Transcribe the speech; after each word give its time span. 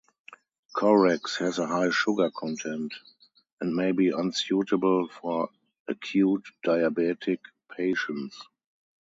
Corex 0.75 1.37
has 1.37 1.59
a 1.59 1.67
high 1.67 1.91
sugar 1.91 2.31
content, 2.31 2.91
and 3.59 3.75
may 3.75 3.91
be 3.91 4.09
unsuitable 4.11 5.07
for 5.09 5.49
acute 5.87 6.47
diabetic 6.65 7.37
patients. 7.77 8.35